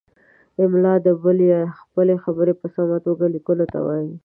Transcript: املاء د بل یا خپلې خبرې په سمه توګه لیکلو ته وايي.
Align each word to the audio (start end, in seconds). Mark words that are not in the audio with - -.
املاء 0.63 0.97
د 1.05 1.07
بل 1.23 1.37
یا 1.51 1.61
خپلې 1.81 2.15
خبرې 2.23 2.53
په 2.61 2.67
سمه 2.75 2.97
توګه 3.05 3.25
لیکلو 3.35 3.65
ته 3.73 3.79
وايي. 3.85 4.13